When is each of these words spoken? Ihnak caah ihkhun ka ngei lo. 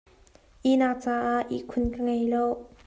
Ihnak 0.71 0.95
caah 1.03 1.47
ihkhun 1.55 1.85
ka 1.93 1.99
ngei 2.05 2.25
lo. 2.33 2.45